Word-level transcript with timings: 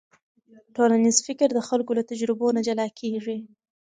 ټولنیز 0.75 1.17
فکر 1.27 1.47
د 1.53 1.59
خلکو 1.67 1.91
له 1.97 2.03
تجربو 2.11 2.47
نه 2.57 2.61
جلا 2.67 2.87
کېږي. 2.99 3.37